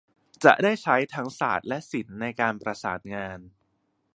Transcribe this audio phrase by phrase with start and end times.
[0.43, 3.39] จะได้ใช้ทั้งศาสตร์และศิลป์ในการประสานงาน